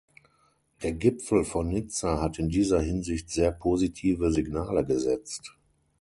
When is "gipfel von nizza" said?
0.93-2.19